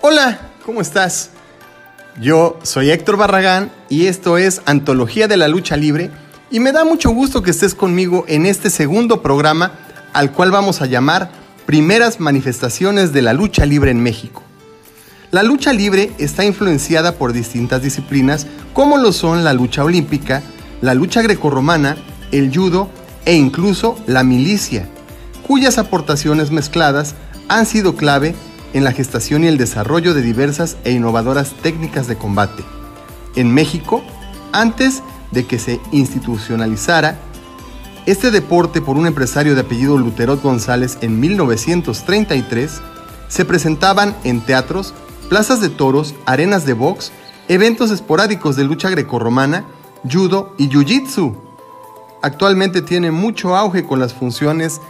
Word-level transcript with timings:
Hola, 0.00 0.40
¿cómo 0.64 0.80
estás? 0.80 1.30
Yo 2.20 2.58
soy 2.62 2.90
Héctor 2.90 3.16
Barragán 3.16 3.70
y 3.88 4.06
esto 4.06 4.36
es 4.38 4.62
Antología 4.66 5.28
de 5.28 5.36
la 5.36 5.48
Lucha 5.48 5.76
Libre 5.76 6.10
y 6.50 6.60
me 6.60 6.72
da 6.72 6.84
mucho 6.84 7.10
gusto 7.10 7.42
que 7.42 7.50
estés 7.50 7.74
conmigo 7.74 8.24
en 8.28 8.46
este 8.46 8.68
segundo 8.68 9.22
programa 9.22 9.72
al 10.12 10.32
cual 10.32 10.50
vamos 10.50 10.82
a 10.82 10.86
llamar 10.86 11.30
Primeras 11.66 12.20
Manifestaciones 12.20 13.12
de 13.12 13.22
la 13.22 13.32
Lucha 13.32 13.64
Libre 13.64 13.90
en 13.90 14.02
México. 14.02 14.42
La 15.30 15.42
lucha 15.42 15.72
libre 15.72 16.12
está 16.18 16.44
influenciada 16.44 17.12
por 17.12 17.32
distintas 17.32 17.80
disciplinas 17.80 18.46
como 18.74 18.98
lo 18.98 19.12
son 19.12 19.44
la 19.44 19.54
lucha 19.54 19.82
olímpica, 19.82 20.42
la 20.82 20.92
lucha 20.92 21.22
grecorromana, 21.22 21.96
el 22.32 22.54
judo 22.54 22.90
e 23.24 23.34
incluso 23.34 23.96
la 24.06 24.24
milicia, 24.24 24.88
cuyas 25.46 25.78
aportaciones 25.78 26.50
mezcladas 26.50 27.14
han 27.48 27.66
sido 27.66 27.96
clave 27.96 28.34
en 28.72 28.84
la 28.84 28.92
gestación 28.92 29.44
y 29.44 29.48
el 29.48 29.58
desarrollo 29.58 30.14
de 30.14 30.22
diversas 30.22 30.76
e 30.84 30.92
innovadoras 30.92 31.52
técnicas 31.62 32.06
de 32.06 32.16
combate. 32.16 32.64
En 33.36 33.52
México, 33.52 34.02
antes 34.52 35.02
de 35.30 35.46
que 35.46 35.58
se 35.58 35.80
institucionalizara 35.92 37.18
este 38.04 38.30
deporte 38.30 38.80
por 38.80 38.96
un 38.96 39.06
empresario 39.06 39.54
de 39.54 39.60
apellido 39.60 39.96
Luterot 39.96 40.42
González 40.42 40.98
en 41.02 41.20
1933, 41.20 42.80
se 43.28 43.44
presentaban 43.44 44.16
en 44.24 44.40
teatros, 44.40 44.92
plazas 45.28 45.60
de 45.60 45.68
toros, 45.68 46.14
arenas 46.26 46.66
de 46.66 46.74
box, 46.74 47.12
eventos 47.48 47.90
esporádicos 47.90 48.56
de 48.56 48.64
lucha 48.64 48.90
grecorromana, 48.90 49.64
judo 50.10 50.54
y 50.58 50.68
jiu-jitsu. 50.68 51.51
Actualmente 52.22 52.82
tiene 52.82 53.10
mucho 53.10 53.56
auge 53.56 53.84
con 53.84 53.98
las 53.98 54.14
funciones 54.14 54.80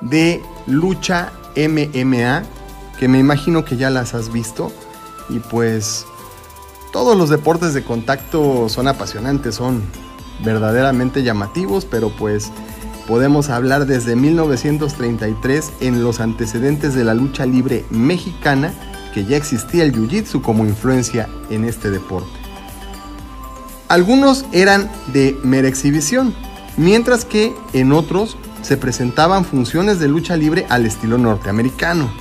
de 0.00 0.42
lucha 0.66 1.32
MMA 1.56 2.42
que 2.98 3.08
me 3.08 3.18
imagino 3.18 3.64
que 3.64 3.76
ya 3.76 3.90
las 3.90 4.14
has 4.14 4.32
visto. 4.32 4.72
Y 5.28 5.38
pues 5.38 6.04
todos 6.92 7.16
los 7.16 7.30
deportes 7.30 7.72
de 7.72 7.84
contacto 7.84 8.68
son 8.68 8.88
apasionantes, 8.88 9.54
son 9.54 9.82
verdaderamente 10.44 11.22
llamativos, 11.22 11.84
pero 11.84 12.10
pues 12.10 12.50
podemos 13.06 13.48
hablar 13.48 13.86
desde 13.86 14.16
1933 14.16 15.72
en 15.80 16.02
los 16.02 16.20
antecedentes 16.20 16.94
de 16.94 17.04
la 17.04 17.14
lucha 17.14 17.46
libre 17.46 17.84
mexicana, 17.90 18.74
que 19.14 19.24
ya 19.24 19.36
existía 19.36 19.84
el 19.84 19.92
Jiu-Jitsu 19.92 20.42
como 20.42 20.64
influencia 20.64 21.28
en 21.50 21.64
este 21.64 21.90
deporte. 21.90 22.30
Algunos 23.88 24.46
eran 24.52 24.90
de 25.12 25.38
mera 25.42 25.68
exhibición, 25.68 26.34
mientras 26.76 27.24
que 27.24 27.54
en 27.72 27.92
otros 27.92 28.36
se 28.62 28.76
presentaban 28.76 29.44
funciones 29.44 29.98
de 29.98 30.06
lucha 30.08 30.36
libre 30.36 30.66
al 30.68 30.86
estilo 30.86 31.18
norteamericano. 31.18 32.12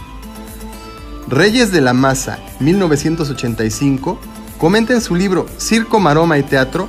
Reyes 1.27 1.71
de 1.71 1.81
la 1.81 1.94
Masa, 1.94 2.39
1985, 2.59 4.19
comenta 4.57 4.94
en 4.94 5.02
su 5.02 5.16
libro 5.16 5.45
Circo, 5.57 5.99
Maroma 5.99 6.38
y 6.38 6.44
Teatro 6.44 6.88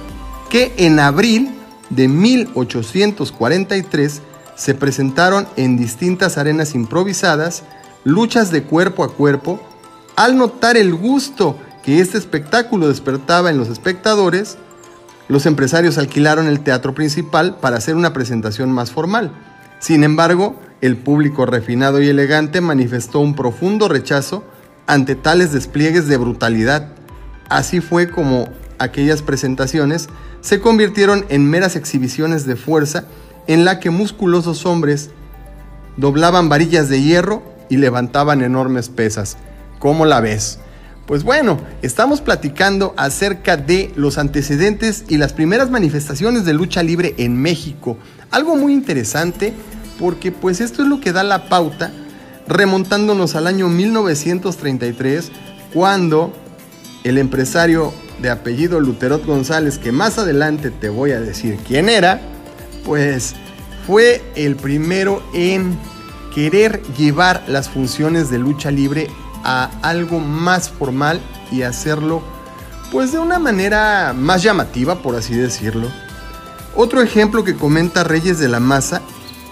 que 0.50 0.74
en 0.76 1.00
abril 1.00 1.50
de 1.90 2.08
1843 2.08 4.22
se 4.56 4.74
presentaron 4.74 5.46
en 5.56 5.76
distintas 5.76 6.38
arenas 6.38 6.74
improvisadas 6.74 7.62
luchas 8.04 8.50
de 8.50 8.64
cuerpo 8.64 9.04
a 9.04 9.12
cuerpo, 9.12 9.60
al 10.16 10.36
notar 10.36 10.76
el 10.76 10.94
gusto 10.94 11.56
que 11.82 12.00
este 12.00 12.18
espectáculo 12.18 12.88
despertaba 12.88 13.50
en 13.50 13.58
los 13.58 13.68
espectadores, 13.68 14.58
los 15.32 15.46
empresarios 15.46 15.96
alquilaron 15.96 16.46
el 16.46 16.60
teatro 16.60 16.94
principal 16.94 17.56
para 17.56 17.78
hacer 17.78 17.96
una 17.96 18.12
presentación 18.12 18.70
más 18.70 18.90
formal. 18.90 19.32
Sin 19.78 20.04
embargo, 20.04 20.60
el 20.82 20.98
público 20.98 21.46
refinado 21.46 22.02
y 22.02 22.08
elegante 22.10 22.60
manifestó 22.60 23.20
un 23.20 23.34
profundo 23.34 23.88
rechazo 23.88 24.44
ante 24.86 25.14
tales 25.14 25.50
despliegues 25.50 26.06
de 26.06 26.18
brutalidad. 26.18 26.88
Así 27.48 27.80
fue 27.80 28.10
como 28.10 28.50
aquellas 28.78 29.22
presentaciones 29.22 30.10
se 30.42 30.60
convirtieron 30.60 31.24
en 31.30 31.48
meras 31.48 31.76
exhibiciones 31.76 32.44
de 32.44 32.56
fuerza 32.56 33.04
en 33.46 33.64
la 33.64 33.80
que 33.80 33.88
musculosos 33.88 34.66
hombres 34.66 35.08
doblaban 35.96 36.50
varillas 36.50 36.90
de 36.90 37.00
hierro 37.00 37.42
y 37.70 37.78
levantaban 37.78 38.42
enormes 38.42 38.90
pesas. 38.90 39.38
¿Cómo 39.78 40.04
la 40.04 40.20
ves? 40.20 40.58
Pues 41.06 41.24
bueno, 41.24 41.58
estamos 41.82 42.20
platicando 42.20 42.94
acerca 42.96 43.56
de 43.56 43.92
los 43.96 44.18
antecedentes 44.18 45.04
y 45.08 45.18
las 45.18 45.32
primeras 45.32 45.68
manifestaciones 45.68 46.44
de 46.44 46.54
lucha 46.54 46.82
libre 46.82 47.14
en 47.18 47.36
México. 47.36 47.98
Algo 48.30 48.56
muy 48.56 48.72
interesante 48.72 49.52
porque 49.98 50.30
pues 50.30 50.60
esto 50.60 50.82
es 50.82 50.88
lo 50.88 51.00
que 51.00 51.12
da 51.12 51.24
la 51.24 51.48
pauta 51.48 51.92
remontándonos 52.46 53.34
al 53.34 53.46
año 53.46 53.68
1933 53.68 55.30
cuando 55.72 56.32
el 57.04 57.18
empresario 57.18 57.92
de 58.20 58.30
apellido 58.30 58.78
Luterot 58.78 59.26
González, 59.26 59.78
que 59.78 59.90
más 59.90 60.18
adelante 60.18 60.70
te 60.70 60.88
voy 60.88 61.10
a 61.10 61.20
decir 61.20 61.58
quién 61.66 61.88
era, 61.88 62.20
pues 62.84 63.34
fue 63.86 64.22
el 64.36 64.54
primero 64.54 65.22
en 65.34 65.76
querer 66.32 66.80
llevar 66.96 67.42
las 67.48 67.68
funciones 67.68 68.30
de 68.30 68.38
lucha 68.38 68.70
libre 68.70 69.08
a 69.44 69.70
algo 69.82 70.20
más 70.20 70.70
formal 70.70 71.20
y 71.50 71.62
hacerlo 71.62 72.22
pues 72.92 73.10
de 73.10 73.18
una 73.18 73.38
manera 73.38 74.12
más 74.14 74.42
llamativa, 74.42 74.96
por 74.96 75.16
así 75.16 75.34
decirlo. 75.34 75.88
Otro 76.76 77.00
ejemplo 77.00 77.42
que 77.42 77.56
comenta 77.56 78.04
Reyes 78.04 78.38
de 78.38 78.48
la 78.48 78.60
Maza 78.60 79.00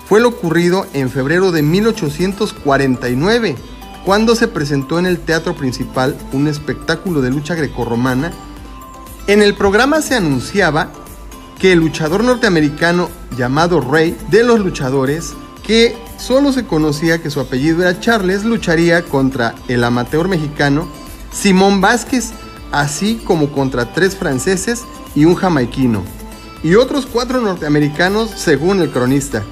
fue 0.06 0.20
lo 0.20 0.28
ocurrido 0.28 0.86
en 0.92 1.10
febrero 1.10 1.50
de 1.50 1.62
1849, 1.62 3.56
cuando 4.04 4.34
se 4.34 4.48
presentó 4.48 4.98
en 4.98 5.06
el 5.06 5.18
teatro 5.20 5.54
principal 5.54 6.16
un 6.32 6.48
espectáculo 6.48 7.22
de 7.22 7.30
lucha 7.30 7.54
grecorromana. 7.54 8.30
En 9.26 9.40
el 9.40 9.54
programa 9.54 10.02
se 10.02 10.16
anunciaba 10.16 10.90
que 11.58 11.72
el 11.72 11.78
luchador 11.78 12.24
norteamericano 12.24 13.08
llamado 13.38 13.80
Rey 13.80 14.16
de 14.30 14.42
los 14.42 14.60
Luchadores, 14.60 15.34
que 15.62 15.96
solo 16.20 16.52
se 16.52 16.66
conocía 16.66 17.22
que 17.22 17.30
su 17.30 17.40
apellido 17.40 17.82
era 17.82 17.98
Charles, 17.98 18.44
lucharía 18.44 19.02
contra 19.02 19.54
el 19.68 19.82
amateur 19.82 20.28
mexicano 20.28 20.86
Simón 21.32 21.80
Vázquez, 21.80 22.32
así 22.72 23.20
como 23.24 23.50
contra 23.50 23.92
tres 23.92 24.16
franceses 24.16 24.84
y 25.14 25.24
un 25.24 25.34
jamaiquino, 25.34 26.02
y 26.62 26.74
otros 26.74 27.06
cuatro 27.06 27.40
norteamericanos 27.40 28.30
según 28.36 28.80
el 28.80 28.90
cronista. 28.90 29.42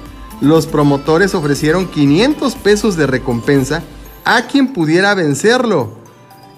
Los 0.41 0.67
promotores 0.67 1.35
ofrecieron 1.35 1.87
500 1.87 2.55
pesos 2.55 2.95
de 2.95 3.07
recompensa 3.07 3.83
a 4.23 4.43
quien 4.43 4.71
pudiera 4.71 5.15
vencerlo, 5.15 5.91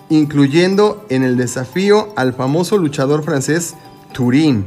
incluyendo 0.09 1.05
en 1.09 1.23
el 1.23 1.37
desafío 1.37 2.09
al 2.15 2.33
famoso 2.33 2.77
luchador 2.77 3.23
francés 3.23 3.75
Turín, 4.13 4.65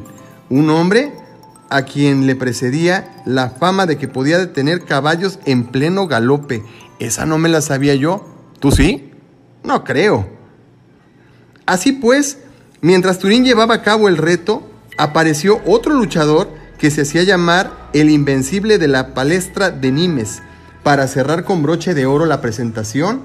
un 0.49 0.71
hombre 0.71 1.24
a 1.71 1.83
quien 1.83 2.27
le 2.27 2.37
precedía 2.37 3.23
la 3.25 3.51
fama 3.51 3.87
de 3.87 3.99
que 3.99 4.09
podía 4.09 4.39
detener 4.39 4.85
caballos 4.85 5.39
en 5.45 5.65
pleno 5.65 6.07
galope. 6.07 6.63
Esa 6.99 7.27
no 7.27 7.39
me 7.39 7.49
la 7.49 7.61
sabía 7.61 7.95
yo. 7.95 8.27
¿Tú 8.61 8.71
sí? 8.71 9.11
No 9.63 9.85
creo. 9.85 10.29
Así 11.67 11.93
pues, 11.93 12.39
mientras 12.81 13.19
Turín 13.19 13.45
llevaba 13.45 13.75
a 13.75 13.83
cabo 13.83 14.09
el 14.09 14.17
reto, 14.17 14.63
apareció 14.99 15.61
otro 15.67 15.95
luchador 15.95 16.49
que 16.79 16.91
se 16.91 17.03
hacía 17.03 17.23
llamar 17.23 17.73
el 17.93 18.11
Invencible 18.11 18.79
de 18.79 18.89
la 18.89 19.15
Palestra 19.15 19.71
de 19.71 19.91
Nimes, 19.91 20.43
para 20.83 21.09
cerrar 21.09 21.45
con 21.45 21.63
broche 21.63 21.95
de 21.95 22.05
oro 22.05 22.27
la 22.27 22.41
presentación. 22.41 23.23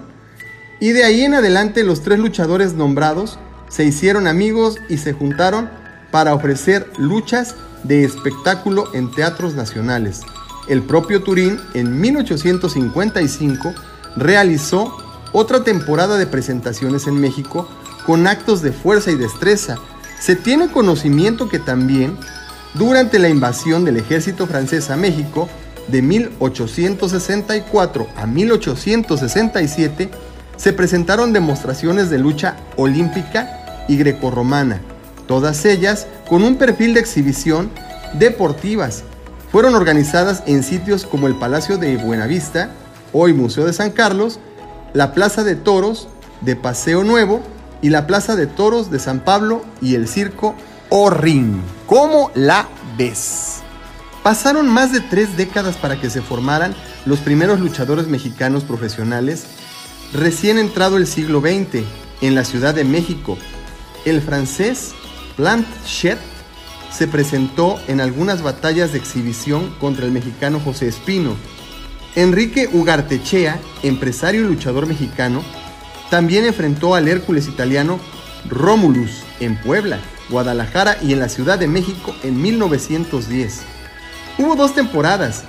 Y 0.80 0.92
de 0.92 1.04
ahí 1.04 1.24
en 1.24 1.34
adelante 1.34 1.84
los 1.84 2.02
tres 2.02 2.20
luchadores 2.20 2.74
nombrados 2.74 3.38
se 3.68 3.84
hicieron 3.84 4.28
amigos 4.28 4.78
y 4.88 4.98
se 4.98 5.14
juntaron 5.14 5.70
para 6.10 6.34
ofrecer 6.34 6.90
luchas 6.98 7.56
de 7.84 8.04
espectáculo 8.04 8.94
en 8.94 9.12
teatros 9.12 9.56
nacionales. 9.56 10.22
El 10.68 10.84
propio 10.84 11.24
Turín 11.24 11.60
en 11.74 12.00
1855 12.00 13.74
realizó 14.16 14.96
otra 15.32 15.64
temporada 15.64 16.18
de 16.18 16.28
presentaciones 16.28 17.08
en 17.08 17.20
México 17.20 17.68
con 18.06 18.28
actos 18.28 18.62
de 18.62 18.72
fuerza 18.72 19.12
y 19.12 19.16
destreza. 19.16 19.78
Se 20.20 20.36
tiene 20.36 20.72
conocimiento 20.72 21.50
que 21.50 21.60
también 21.60 22.18
durante 22.74 23.20
la 23.20 23.30
invasión 23.30 23.86
del 23.86 23.98
ejército 23.98 24.48
francés 24.48 24.90
a 24.90 24.96
México 24.96 25.48
de 25.88 26.02
1864 26.02 28.08
a 28.16 28.26
1867, 28.28 30.10
se 30.56 30.74
presentaron 30.74 31.34
demostraciones 31.34 32.10
de 32.10 32.18
lucha 32.20 32.58
olímpica 32.76 33.86
y 33.88 33.98
grecorromana, 33.98 34.82
todas 35.30 35.64
ellas 35.66 36.08
con 36.28 36.42
un 36.42 36.56
perfil 36.56 36.96
de 36.96 37.02
exhibición 37.02 37.70
deportivas. 38.14 39.04
Fueron 39.52 39.76
organizadas 39.76 40.42
en 40.48 40.64
sitios 40.64 41.06
como 41.06 41.28
el 41.28 41.36
Palacio 41.36 41.78
de 41.78 41.98
Buenavista, 41.98 42.72
hoy 43.14 43.34
Museo 43.34 43.68
de 43.68 43.74
San 43.74 43.92
Carlos, 43.92 44.40
la 44.94 45.14
Plaza 45.14 45.44
de 45.44 45.56
Toros 45.56 46.08
de 46.42 46.56
Paseo 46.56 47.04
Nuevo 47.04 47.44
y 47.84 47.92
la 47.92 48.08
Plaza 48.08 48.36
de 48.36 48.48
Toros 48.48 48.90
de 48.90 48.98
San 48.98 49.20
Pablo 49.20 49.64
y 49.84 49.94
el 49.94 50.08
Circo 50.08 50.56
o 50.90 51.12
ring. 51.12 51.62
¿Cómo 51.86 52.32
la 52.34 52.68
ves? 52.98 53.60
Pasaron 54.24 54.68
más 54.68 54.92
de 54.92 55.00
tres 55.00 55.38
décadas 55.38 55.78
para 55.78 56.02
que 56.02 56.10
se 56.10 56.24
formaran 56.24 56.74
los 57.06 57.20
primeros 57.20 57.60
luchadores 57.60 58.08
mexicanos 58.08 58.64
profesionales 58.64 59.44
recién 60.12 60.58
entrado 60.58 60.98
el 60.98 61.06
siglo 61.06 61.40
XX 61.40 61.84
en 62.22 62.34
la 62.34 62.46
Ciudad 62.46 62.74
de 62.74 62.84
México. 62.84 63.38
El 64.06 64.24
francés 64.24 64.96
Planchet 65.36 66.20
se 66.92 67.08
presentó 67.08 67.80
en 67.88 68.02
algunas 68.02 68.42
batallas 68.42 68.92
de 68.92 69.00
exhibición 69.00 69.74
contra 69.80 70.06
el 70.06 70.12
mexicano 70.12 70.60
José 70.60 70.88
Espino. 70.88 71.36
Enrique 72.16 72.70
Ugartechea, 72.72 73.60
empresario 73.84 74.42
y 74.42 74.48
luchador 74.48 74.88
mexicano, 74.88 75.44
también 76.10 76.46
enfrentó 76.46 76.96
al 76.96 77.08
Hércules 77.08 77.48
italiano 77.48 78.00
Romulus 78.48 79.24
en 79.40 79.56
Puebla, 79.62 80.00
Guadalajara 80.30 80.98
y 81.02 81.14
en 81.14 81.20
la 81.20 81.30
Ciudad 81.30 81.60
de 81.60 81.68
México 81.68 82.16
en 82.24 82.42
1910. 82.42 83.62
Hubo 84.40 84.56
dos 84.56 84.74
temporadas 84.74 85.44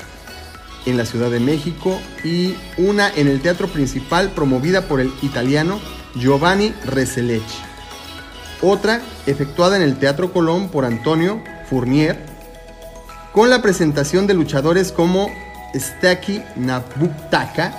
en 0.86 0.96
la 0.96 1.06
Ciudad 1.06 1.30
de 1.30 1.40
México 1.40 2.00
y 2.24 2.54
una 2.76 3.10
en 3.14 3.28
el 3.28 3.40
teatro 3.40 3.68
principal 3.68 4.30
promovida 4.30 4.82
por 4.82 5.00
el 5.00 5.12
italiano 5.22 5.80
Giovanni 6.14 6.74
Reselec 6.84 7.42
otra 8.62 9.00
efectuada 9.26 9.76
en 9.76 9.82
el 9.82 9.98
Teatro 9.98 10.32
Colón 10.32 10.68
por 10.68 10.84
Antonio 10.84 11.42
Fournier, 11.68 12.18
con 13.32 13.50
la 13.50 13.62
presentación 13.62 14.26
de 14.26 14.34
luchadores 14.34 14.92
como 14.92 15.30
Staki 15.74 16.42
Nabutaka, 16.56 17.72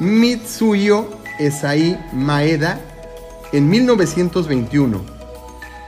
Mitsuyo 0.00 1.08
Esai 1.38 1.98
Maeda 2.12 2.78
en 3.52 3.68
1921. 3.68 5.00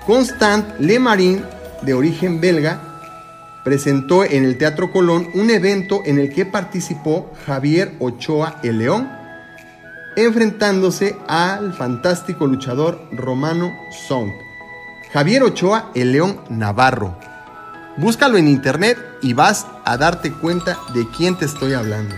Constant 0.06 0.78
Lemarin, 0.81 1.44
de 1.82 1.94
origen 1.94 2.40
belga, 2.40 2.81
presentó 3.64 4.25
en 4.25 4.44
el 4.44 4.58
Teatro 4.58 4.92
Colón 4.92 5.28
un 5.34 5.50
evento 5.50 6.02
en 6.04 6.19
el 6.19 6.32
que 6.32 6.44
participó 6.44 7.31
Javier 7.46 7.94
Ochoa 7.98 8.60
el 8.62 8.78
León 8.78 9.23
enfrentándose 10.16 11.16
al 11.28 11.72
fantástico 11.75 12.46
luchador 12.46 13.00
romano 13.12 13.76
Song. 14.08 14.31
Javier 15.12 15.43
Ochoa, 15.43 15.90
el 15.94 16.12
León 16.12 16.40
Navarro. 16.49 17.16
Búscalo 17.96 18.37
en 18.37 18.49
internet 18.49 18.99
y 19.22 19.32
vas 19.32 19.66
a 19.84 19.96
darte 19.96 20.32
cuenta 20.32 20.78
de 20.93 21.08
quién 21.16 21.38
te 21.38 21.44
estoy 21.44 21.75
hablando. 21.75 22.14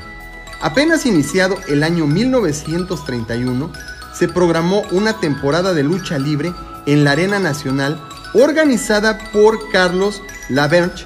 Apenas 0.62 1.04
iniciado 1.04 1.56
el 1.68 1.82
año 1.82 2.06
1931, 2.06 3.70
se 4.14 4.28
programó 4.28 4.82
una 4.92 5.20
temporada 5.20 5.74
de 5.74 5.82
lucha 5.82 6.18
libre 6.18 6.52
en 6.86 7.04
la 7.04 7.12
Arena 7.12 7.38
Nacional 7.38 8.00
organizada 8.32 9.18
por 9.32 9.70
Carlos 9.70 10.22
Laverge, 10.48 11.04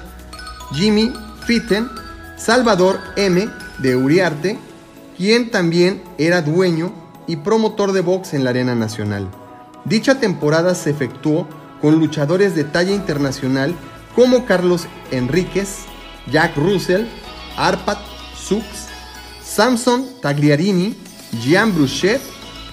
Jimmy 0.73 1.13
Fitten, 1.45 1.89
Salvador 2.37 2.99
M. 3.17 3.49
de 3.79 3.95
Uriarte 3.95 4.59
quien 5.21 5.51
también 5.51 6.01
era 6.17 6.41
dueño 6.41 6.91
y 7.27 7.35
promotor 7.35 7.91
de 7.91 8.01
box 8.01 8.33
en 8.33 8.43
la 8.43 8.49
Arena 8.49 8.73
Nacional. 8.73 9.29
Dicha 9.85 10.19
temporada 10.19 10.73
se 10.73 10.89
efectuó 10.89 11.47
con 11.79 11.99
luchadores 11.99 12.55
de 12.55 12.63
talla 12.63 12.91
internacional 12.91 13.75
como 14.15 14.47
Carlos 14.47 14.87
Enríquez, 15.11 15.83
Jack 16.31 16.57
Russell, 16.57 17.05
Arpat 17.55 17.99
Sux, 18.35 18.65
Samson 19.43 20.07
Tagliarini, 20.23 20.95
Jean 21.43 21.71
Bruchet, 21.71 22.19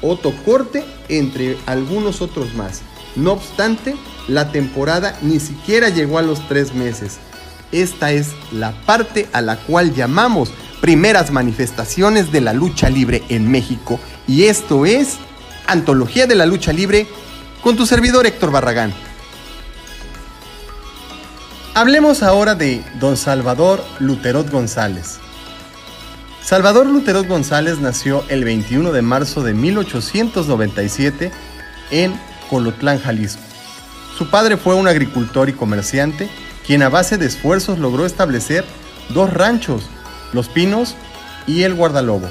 Otto 0.00 0.32
Corte, 0.46 0.86
entre 1.10 1.58
algunos 1.66 2.22
otros 2.22 2.54
más. 2.54 2.80
No 3.14 3.32
obstante, 3.32 3.94
la 4.26 4.52
temporada 4.52 5.18
ni 5.20 5.38
siquiera 5.38 5.90
llegó 5.90 6.16
a 6.16 6.22
los 6.22 6.48
tres 6.48 6.72
meses. 6.72 7.18
Esta 7.72 8.10
es 8.12 8.28
la 8.52 8.72
parte 8.86 9.28
a 9.34 9.42
la 9.42 9.58
cual 9.58 9.94
llamamos 9.94 10.50
primeras 10.80 11.30
manifestaciones 11.30 12.32
de 12.32 12.40
la 12.40 12.52
lucha 12.52 12.88
libre 12.90 13.22
en 13.28 13.50
México. 13.50 14.00
Y 14.26 14.44
esto 14.44 14.86
es 14.86 15.18
Antología 15.66 16.26
de 16.26 16.34
la 16.34 16.46
Lucha 16.46 16.72
Libre 16.72 17.06
con 17.62 17.76
tu 17.76 17.86
servidor 17.86 18.26
Héctor 18.26 18.50
Barragán. 18.50 18.92
Hablemos 21.74 22.22
ahora 22.22 22.54
de 22.54 22.82
don 22.98 23.16
Salvador 23.16 23.84
Luterot 24.00 24.50
González. 24.50 25.18
Salvador 26.42 26.86
Luterot 26.86 27.26
González 27.28 27.78
nació 27.78 28.24
el 28.28 28.44
21 28.44 28.90
de 28.92 29.02
marzo 29.02 29.42
de 29.42 29.52
1897 29.52 31.30
en 31.90 32.18
Colotlán, 32.48 32.98
Jalisco. 32.98 33.42
Su 34.16 34.30
padre 34.30 34.56
fue 34.56 34.74
un 34.74 34.88
agricultor 34.88 35.48
y 35.48 35.52
comerciante, 35.52 36.28
quien 36.66 36.82
a 36.82 36.88
base 36.88 37.18
de 37.18 37.26
esfuerzos 37.26 37.78
logró 37.78 38.06
establecer 38.06 38.64
dos 39.10 39.32
ranchos 39.32 39.82
los 40.32 40.48
Pinos 40.48 40.94
y 41.46 41.62
El 41.62 41.74
Guardalobo, 41.74 42.28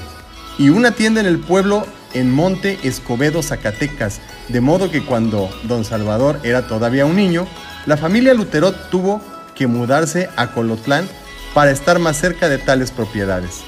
y 0.58 0.70
una 0.70 0.92
tienda 0.92 1.22
en 1.22 1.28
el 1.28 1.40
pueblo 1.40 1.86
en 2.14 2.32
Monte 2.32 2.80
Escobedo, 2.84 3.44
Zacatecas, 3.44 4.20
de 4.48 4.62
modo 4.62 4.90
que 4.90 5.04
cuando 5.04 5.50
don 5.64 5.86
Salvador 5.86 6.40
era 6.44 6.68
todavía 6.68 7.06
un 7.06 7.16
niño, 7.16 7.48
la 7.86 7.98
familia 7.98 8.34
Luterot 8.34 8.90
tuvo 8.90 9.22
que 9.56 9.68
mudarse 9.68 10.30
a 10.36 10.48
Colotlán 10.48 11.08
para 11.54 11.72
estar 11.72 12.00
más 12.00 12.18
cerca 12.18 12.50
de 12.50 12.58
tales 12.58 12.92
propiedades. 12.92 13.62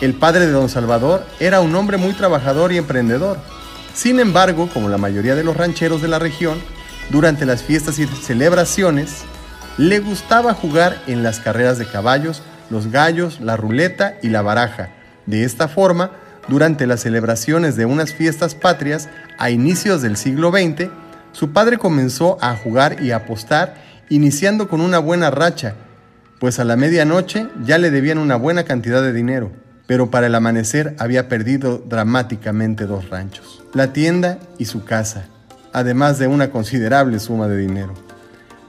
El 0.00 0.14
padre 0.14 0.46
de 0.46 0.52
don 0.52 0.68
Salvador 0.68 1.26
era 1.40 1.60
un 1.60 1.74
hombre 1.74 1.96
muy 1.96 2.12
trabajador 2.12 2.72
y 2.72 2.76
emprendedor. 2.76 3.38
Sin 3.94 4.20
embargo, 4.20 4.68
como 4.72 4.88
la 4.88 4.98
mayoría 4.98 5.34
de 5.34 5.42
los 5.42 5.56
rancheros 5.56 6.02
de 6.02 6.08
la 6.08 6.18
región, 6.18 6.58
durante 7.10 7.46
las 7.46 7.62
fiestas 7.62 7.98
y 7.98 8.06
celebraciones, 8.06 9.24
le 9.78 10.00
gustaba 10.00 10.54
jugar 10.54 11.02
en 11.06 11.22
las 11.22 11.40
carreras 11.40 11.78
de 11.78 11.86
caballos 11.86 12.42
los 12.70 12.90
gallos, 12.90 13.40
la 13.40 13.56
ruleta 13.56 14.14
y 14.22 14.28
la 14.28 14.42
baraja. 14.42 14.90
De 15.26 15.44
esta 15.44 15.68
forma, 15.68 16.12
durante 16.48 16.86
las 16.86 17.00
celebraciones 17.00 17.76
de 17.76 17.86
unas 17.86 18.12
fiestas 18.12 18.54
patrias 18.54 19.08
a 19.38 19.50
inicios 19.50 20.02
del 20.02 20.16
siglo 20.16 20.50
XX, 20.50 20.90
su 21.32 21.52
padre 21.52 21.78
comenzó 21.78 22.38
a 22.40 22.56
jugar 22.56 23.02
y 23.02 23.10
apostar, 23.10 23.74
iniciando 24.08 24.68
con 24.68 24.80
una 24.80 24.98
buena 24.98 25.30
racha, 25.30 25.74
pues 26.38 26.58
a 26.58 26.64
la 26.64 26.76
medianoche 26.76 27.48
ya 27.64 27.78
le 27.78 27.90
debían 27.90 28.18
una 28.18 28.36
buena 28.36 28.64
cantidad 28.64 29.02
de 29.02 29.12
dinero, 29.12 29.50
pero 29.86 30.10
para 30.10 30.26
el 30.28 30.34
amanecer 30.34 30.94
había 30.98 31.28
perdido 31.28 31.78
dramáticamente 31.78 32.86
dos 32.86 33.08
ranchos, 33.10 33.62
la 33.74 33.92
tienda 33.92 34.38
y 34.58 34.66
su 34.66 34.84
casa, 34.84 35.26
además 35.72 36.18
de 36.18 36.26
una 36.26 36.50
considerable 36.50 37.18
suma 37.18 37.48
de 37.48 37.56
dinero. 37.56 37.94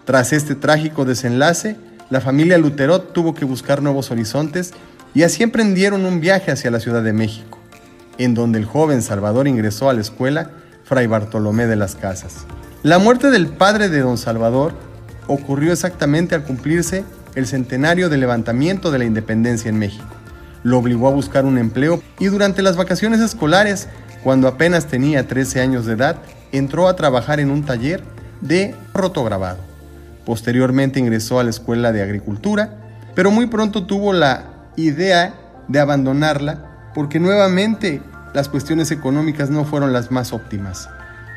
Tras 0.05 0.33
este 0.33 0.55
trágico 0.55 1.05
desenlace, 1.05 1.75
la 2.09 2.21
familia 2.21 2.57
Luterot 2.57 3.11
tuvo 3.11 3.33
que 3.33 3.45
buscar 3.45 3.81
nuevos 3.81 4.11
horizontes 4.11 4.73
y 5.13 5.23
así 5.23 5.43
emprendieron 5.43 6.05
un 6.05 6.21
viaje 6.21 6.51
hacia 6.51 6.71
la 6.71 6.79
Ciudad 6.79 7.03
de 7.03 7.13
México, 7.13 7.59
en 8.17 8.33
donde 8.33 8.59
el 8.59 8.65
joven 8.65 9.01
Salvador 9.01 9.47
ingresó 9.47 9.89
a 9.89 9.93
la 9.93 10.01
escuela 10.01 10.51
Fray 10.85 11.07
Bartolomé 11.07 11.67
de 11.67 11.75
las 11.75 11.95
Casas. 11.95 12.45
La 12.83 12.99
muerte 12.99 13.29
del 13.29 13.47
padre 13.47 13.89
de 13.89 13.99
don 13.99 14.17
Salvador 14.17 14.73
ocurrió 15.27 15.73
exactamente 15.73 16.35
al 16.35 16.43
cumplirse 16.43 17.03
el 17.35 17.45
centenario 17.45 18.07
del 18.09 18.21
levantamiento 18.21 18.89
de 18.89 18.99
la 18.99 19.05
independencia 19.05 19.69
en 19.69 19.77
México. 19.77 20.07
Lo 20.63 20.79
obligó 20.79 21.07
a 21.07 21.11
buscar 21.11 21.45
un 21.45 21.57
empleo 21.57 22.01
y 22.19 22.27
durante 22.27 22.61
las 22.61 22.77
vacaciones 22.77 23.19
escolares, 23.19 23.89
cuando 24.23 24.47
apenas 24.47 24.85
tenía 24.85 25.27
13 25.27 25.59
años 25.59 25.85
de 25.85 25.93
edad, 25.93 26.17
entró 26.51 26.87
a 26.87 26.95
trabajar 26.95 27.39
en 27.39 27.51
un 27.51 27.63
taller 27.63 28.01
de 28.41 28.75
rotograbado. 28.93 29.66
Posteriormente 30.27 30.99
ingresó 30.99 31.39
a 31.39 31.45
la 31.45 31.51
Escuela 31.51 31.93
de 31.93 32.01
Agricultura, 32.01 32.73
pero 33.15 33.31
muy 33.31 33.45
pronto 33.47 33.85
tuvo 33.85 34.11
la 34.11 34.43
idea 34.75 35.33
de 35.69 35.79
abandonarla 35.79 36.91
porque 36.93 37.17
nuevamente 37.17 38.01
las 38.33 38.49
cuestiones 38.49 38.91
económicas 38.91 39.49
no 39.49 39.63
fueron 39.63 39.93
las 39.93 40.11
más 40.11 40.33
óptimas. 40.33 40.89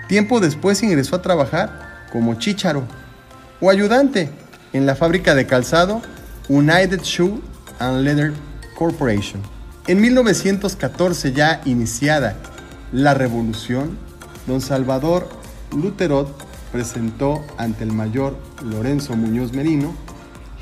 Tiempo 0.08 0.40
después 0.40 0.82
ingresó 0.82 1.14
a 1.14 1.22
trabajar 1.22 2.08
como 2.10 2.34
chícharo 2.34 2.82
o 3.60 3.70
ayudante 3.70 4.28
en 4.72 4.86
la 4.86 4.96
fábrica 4.96 5.36
de 5.36 5.46
calzado 5.46 6.02
United 6.48 7.02
Shoe 7.04 7.40
and 7.78 8.00
Leather 8.00 8.32
Corporation. 8.76 9.40
En 9.86 10.00
1914 10.00 11.32
ya 11.32 11.60
iniciada 11.64 12.34
la 12.90 13.14
revolución, 13.14 13.96
don 14.48 14.60
Salvador 14.60 15.28
Luterot 15.70 16.49
presentó 16.72 17.44
ante 17.56 17.84
el 17.84 17.92
mayor 17.92 18.36
Lorenzo 18.64 19.16
Muñoz 19.16 19.52
Merino, 19.52 19.94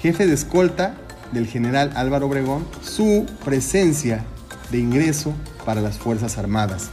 jefe 0.01 0.27
de 0.27 0.35
escolta 0.35 0.95
del 1.33 1.47
general 1.47 1.93
Álvaro 1.95 2.27
Obregón, 2.27 2.67
su 2.83 3.27
presencia 3.45 4.25
de 4.71 4.79
ingreso 4.79 5.35
para 5.65 5.81
las 5.81 5.99
Fuerzas 5.99 6.39
Armadas. 6.39 6.91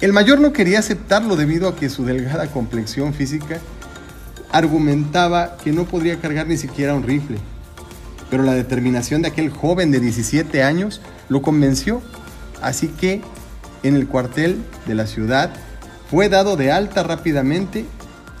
El 0.00 0.12
mayor 0.12 0.40
no 0.40 0.52
quería 0.52 0.80
aceptarlo 0.80 1.36
debido 1.36 1.68
a 1.68 1.76
que 1.76 1.88
su 1.88 2.04
delgada 2.04 2.48
complexión 2.48 3.14
física 3.14 3.58
argumentaba 4.52 5.56
que 5.56 5.72
no 5.72 5.84
podría 5.84 6.20
cargar 6.20 6.46
ni 6.46 6.56
siquiera 6.56 6.94
un 6.94 7.02
rifle. 7.02 7.38
Pero 8.30 8.42
la 8.42 8.54
determinación 8.54 9.22
de 9.22 9.28
aquel 9.28 9.50
joven 9.50 9.90
de 9.90 10.00
17 10.00 10.62
años 10.62 11.00
lo 11.28 11.42
convenció, 11.42 12.02
así 12.60 12.88
que 12.88 13.22
en 13.82 13.96
el 13.96 14.06
cuartel 14.06 14.62
de 14.86 14.94
la 14.94 15.06
ciudad 15.06 15.50
fue 16.10 16.28
dado 16.28 16.56
de 16.56 16.70
alta 16.70 17.02
rápidamente 17.02 17.86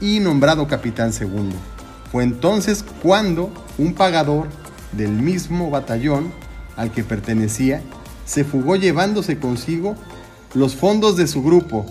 y 0.00 0.20
nombrado 0.20 0.66
capitán 0.66 1.12
segundo. 1.12 1.56
Fue 2.10 2.24
entonces 2.24 2.84
cuando 3.02 3.52
un 3.78 3.94
pagador 3.94 4.48
del 4.92 5.10
mismo 5.10 5.70
batallón 5.70 6.32
al 6.76 6.90
que 6.90 7.04
pertenecía, 7.04 7.82
se 8.26 8.44
fugó 8.44 8.76
llevándose 8.76 9.38
consigo 9.38 9.96
los 10.54 10.76
fondos 10.76 11.16
de 11.16 11.26
su 11.26 11.42
grupo. 11.42 11.86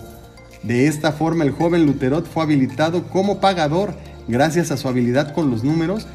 De 0.63 0.87
esta 0.87 1.11
forma 1.11 1.43
el 1.43 1.51
joven 1.51 1.85
Luterot 1.85 2.25
fue 2.25 2.43
habilitado 2.43 3.03
como 3.07 3.39
pagador 3.39 3.93
gracias 4.27 4.71
a 4.71 4.77
su 4.77 4.87
habilidad 4.87 5.33
con 5.33 5.51
los 5.51 5.63
números 5.63 6.07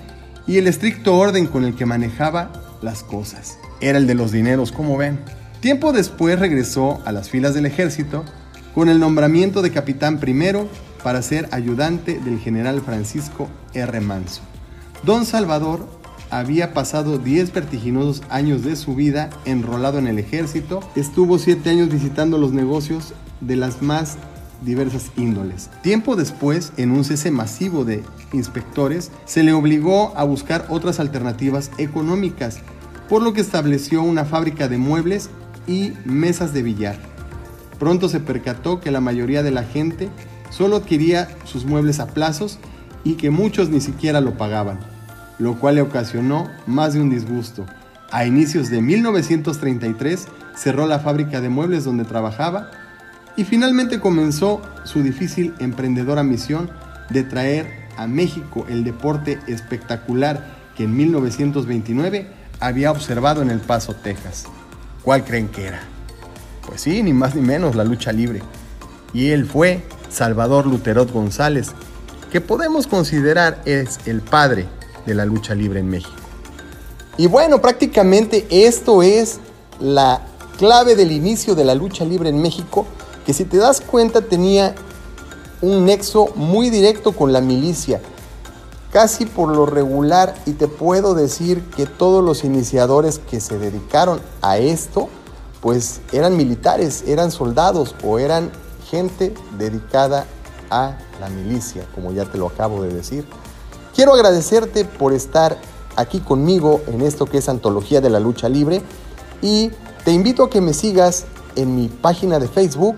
y 0.47 0.57
el 0.57 0.67
estricto 0.67 1.17
orden 1.17 1.47
con 1.47 1.65
el 1.65 1.75
que 1.75 1.87
manejaba 1.87 2.51
las 2.81 3.03
cosas. 3.03 3.59
Era 3.81 3.99
el 3.99 4.07
de 4.07 4.15
los 4.15 4.33
dineros, 4.33 4.73
como 4.73 4.97
ven. 4.97 5.21
Tiempo 5.61 5.93
después 5.93 6.39
regresó 6.39 7.01
a 7.05 7.13
las 7.13 7.29
filas 7.29 7.55
del 7.55 7.67
ejército 7.67 8.25
con 8.75 8.89
el 8.89 8.99
nombramiento 8.99 9.61
de 9.61 9.73
capitán 9.73 10.19
primero 10.19 10.69
para 11.03 11.23
ser 11.23 11.49
ayudante 11.53 12.19
del 12.19 12.39
general 12.39 12.81
Francisco 12.81 13.49
R. 13.75 14.01
Manso. 14.01 14.43
Don 15.05 15.25
Salvador 15.25 15.87
había 16.31 16.75
pasado 16.75 17.19
10 17.19 17.53
vertiginosos 17.53 18.23
años 18.29 18.63
de 18.63 18.77
su 18.77 18.95
vida 18.95 19.31
enrolado 19.45 19.99
en 19.99 20.07
el 20.07 20.19
ejército, 20.19 20.81
estuvo 20.95 21.39
7 21.39 21.71
años 21.71 21.89
visitando 21.89 22.39
los 22.39 22.53
negocios 22.53 23.15
de 23.41 23.57
las 23.57 23.83
más 23.83 24.19
diversas 24.63 25.13
índoles. 25.17 25.71
Tiempo 25.83 26.17
después, 26.17 26.73
en 26.77 26.91
un 26.91 27.05
cese 27.05 27.31
masivo 27.31 27.85
de 27.85 28.03
inspectores, 28.33 29.11
se 29.25 29.43
le 29.43 29.53
obligó 29.53 30.13
a 30.17 30.25
buscar 30.25 30.67
otras 30.69 31.01
alternativas 31.01 31.71
económicas, 31.79 32.59
por 33.09 33.23
lo 33.23 33.33
que 33.33 33.41
estableció 33.41 34.03
una 34.03 34.25
fábrica 34.25 34.69
de 34.69 34.79
muebles 34.79 35.31
y 35.67 35.93
mesas 36.05 36.53
de 36.53 36.63
billar. 36.63 36.97
Pronto 37.79 38.09
se 38.09 38.21
percató 38.21 38.81
que 38.81 38.91
la 38.91 39.01
mayoría 39.01 39.43
de 39.43 39.53
la 39.53 39.63
gente 39.63 40.11
solo 40.51 40.77
adquiría 40.77 41.29
sus 41.45 41.65
muebles 41.65 42.01
a 42.01 42.09
plazos 42.09 42.59
y 43.05 43.15
que 43.15 43.31
muchos 43.31 43.69
ni 43.69 43.81
siquiera 43.81 44.21
lo 44.21 44.37
pagaban, 44.37 44.79
lo 45.39 45.59
cual 45.59 45.77
le 45.77 45.83
ocasionó 45.83 46.49
más 46.67 46.95
de 46.95 47.01
un 47.01 47.11
disgusto. 47.11 47.67
A 48.11 48.25
inicios 48.25 48.71
de 48.71 48.81
1933 48.81 50.29
cerró 50.57 50.87
la 50.87 50.99
fábrica 50.99 51.41
de 51.41 51.49
muebles 51.49 51.85
donde 51.85 52.05
trabajaba 52.05 52.71
y 53.37 53.45
finalmente 53.45 54.01
comenzó 54.01 54.63
su 54.85 55.03
difícil 55.03 55.55
emprendedora 55.59 56.23
misión 56.23 56.71
de 57.11 57.23
traer 57.23 57.89
a 57.97 58.07
México 58.07 58.67
el 58.69 58.85
deporte 58.85 59.39
espectacular 59.47 60.57
que 60.77 60.85
en 60.85 60.97
1929 60.97 62.29
había 62.61 62.91
observado 62.91 63.43
en 63.43 63.51
El 63.51 63.61
Paso, 63.61 63.95
Texas. 63.95 64.47
¿Cuál 65.03 65.25
creen 65.25 65.49
que 65.49 65.67
era? 65.67 65.81
Pues 66.67 66.81
sí, 66.81 67.03
ni 67.03 67.13
más 67.13 67.35
ni 67.35 67.43
menos 67.43 67.77
la 67.77 67.85
lucha 67.85 68.13
libre. 68.13 68.43
Y 69.13 69.29
él 69.29 69.47
fue 69.47 69.83
Salvador 70.11 70.67
Luterot 70.67 71.13
González, 71.13 71.69
que 72.31 72.41
podemos 72.41 72.87
considerar 72.87 73.61
es 73.65 73.99
el 74.07 74.21
padre 74.21 74.67
de 75.07 75.15
la 75.15 75.25
lucha 75.25 75.55
libre 75.55 75.81
en 75.81 75.89
México. 75.89 76.13
Y 77.17 77.27
bueno, 77.27 77.61
prácticamente 77.61 78.47
esto 78.51 79.03
es 79.03 79.41
la 79.81 80.23
clave 80.59 80.95
del 80.97 81.13
inicio 81.13 81.55
de 81.55 81.65
la 81.65 81.75
lucha 81.75 82.05
libre 82.05 82.29
en 82.29 82.41
México 82.41 82.87
que 83.29 83.35
si 83.35 83.45
te 83.45 83.59
das 83.59 83.81
cuenta 83.81 84.23
tenía 84.23 84.75
un 85.61 85.85
nexo 85.85 86.29
muy 86.35 86.71
directo 86.71 87.13
con 87.13 87.33
la 87.33 87.41
milicia, 87.41 88.01
casi 88.91 89.27
por 89.27 89.55
lo 89.55 89.67
regular, 89.67 90.35
y 90.47 90.53
te 90.53 90.69
puedo 90.69 91.15
decir 91.15 91.63
que 91.77 91.85
todos 91.85 92.25
los 92.25 92.45
iniciadores 92.45 93.19
que 93.19 93.41
se 93.41 93.59
dedicaron 93.59 94.21
a 94.41 94.59
esto, 94.59 95.09
pues 95.61 96.01
eran 96.13 96.37
militares, 96.37 97.05
eran 97.07 97.31
soldados 97.31 97.95
o 98.03 98.19
eran 98.19 98.51
gente 98.91 99.35
dedicada 99.59 100.27
a 100.71 100.99
la 101.21 101.29
milicia, 101.29 101.87
como 101.95 102.13
ya 102.13 102.25
te 102.25 102.39
lo 102.39 102.47
acabo 102.47 102.83
de 102.83 102.93
decir. 102.93 103.25
Quiero 103.95 104.15
agradecerte 104.15 104.85
por 104.85 105.13
estar 105.13 105.57
aquí 105.97 106.21
conmigo 106.21 106.81
en 106.87 107.01
esto 107.03 107.27
que 107.27 107.39
es 107.39 107.49
Antología 107.49 108.01
de 108.01 108.11
la 108.11 108.21
Lucha 108.21 108.49
Libre 108.49 108.83
y 109.43 109.71
te 110.05 110.13
invito 110.13 110.45
a 110.45 110.51
que 110.51 110.61
me 110.61 110.73
sigas 110.73 111.25
en 111.57 111.75
mi 111.75 111.89
página 111.89 112.39
de 112.39 112.49
Facebook 112.49 112.97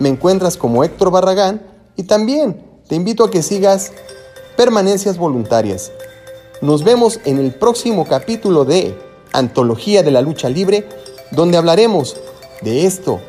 me 0.00 0.08
encuentras 0.08 0.56
como 0.56 0.82
Héctor 0.82 1.10
Barragán 1.10 1.62
y 1.94 2.04
también 2.04 2.64
te 2.88 2.96
invito 2.96 3.22
a 3.22 3.30
que 3.30 3.42
sigas 3.42 3.92
Permanencias 4.56 5.18
Voluntarias. 5.18 5.92
Nos 6.62 6.84
vemos 6.84 7.20
en 7.26 7.38
el 7.38 7.52
próximo 7.52 8.06
capítulo 8.06 8.64
de 8.64 8.98
Antología 9.32 10.02
de 10.02 10.10
la 10.10 10.22
Lucha 10.22 10.48
Libre, 10.48 10.88
donde 11.32 11.58
hablaremos 11.58 12.16
de 12.62 12.86
esto 12.86 13.20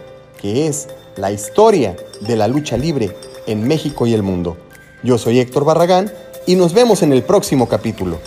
que 0.42 0.68
es 0.68 0.88
la 1.18 1.32
historia 1.32 1.96
de 2.22 2.36
la 2.36 2.48
lucha 2.48 2.78
libre 2.78 3.16
en 3.48 3.68
México 3.68 4.08
y 4.08 4.14
el 4.14 4.24
mundo. 4.24 4.58
Yo 5.04 5.18
soy 5.18 5.40
Héctor 5.40 5.66
Barragán 5.66 6.12
y 6.46 6.56
nos 6.56 6.74
vemos 6.74 7.02
en 7.04 7.14
el 7.14 7.24
próximo 7.24 7.68
capítulo. 7.68 8.20